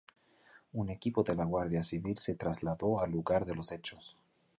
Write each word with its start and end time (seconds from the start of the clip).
Un 0.83 0.89
equipo 0.93 1.21
de 1.21 1.35
la 1.35 1.45
Guardia 1.45 1.83
Civil 1.83 2.17
se 2.17 2.33
trasladó 2.33 3.01
al 3.01 3.11
lugar 3.11 3.45
de 3.45 3.53
los 3.53 3.71
hechos. 3.71 4.17